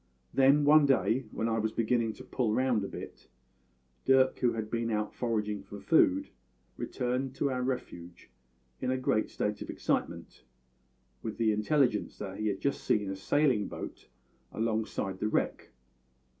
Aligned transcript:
"Then 0.33 0.65
one 0.65 0.87
day, 0.87 1.25
when 1.29 1.47
I 1.47 1.59
was 1.59 1.71
beginning 1.71 2.13
to 2.13 2.23
pull 2.23 2.55
round 2.55 2.83
a 2.83 2.87
bit, 2.87 3.27
Dirk 4.03 4.39
who 4.39 4.53
had 4.53 4.71
been 4.71 4.89
out 4.89 5.13
foraging 5.13 5.61
for 5.61 5.79
food 5.79 6.29
returned 6.75 7.35
to 7.35 7.51
our 7.51 7.61
refuge 7.61 8.31
in 8.81 8.89
a 8.89 8.97
great 8.97 9.29
state 9.29 9.61
of 9.61 9.69
excitement, 9.69 10.43
with 11.21 11.37
the 11.37 11.51
intelligence 11.51 12.17
that 12.17 12.39
he 12.39 12.47
had 12.47 12.59
just 12.59 12.83
seen 12.83 13.11
a 13.11 13.15
sailing 13.15 13.67
boat 13.67 14.07
alongside 14.51 15.19
the 15.19 15.27
wreck. 15.29 15.69